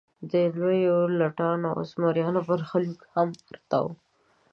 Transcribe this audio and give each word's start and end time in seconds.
د 0.31 0.33
لویو 0.59 0.97
لټانو 1.19 1.67
او 1.75 1.81
زمریانو 1.91 2.41
برخلیک 2.49 2.99
هم 3.13 3.29
ورته 3.49 3.77
و. 3.83 3.85